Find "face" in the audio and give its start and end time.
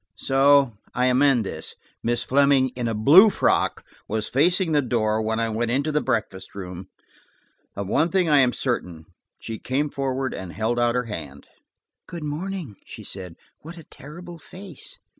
14.39-14.97